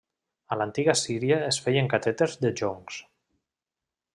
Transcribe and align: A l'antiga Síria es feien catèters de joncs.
A 0.53 0.55
l'antiga 0.61 0.95
Síria 1.01 1.37
es 1.49 1.59
feien 1.65 1.91
catèters 1.93 2.35
de 2.47 2.53
joncs. 2.63 2.99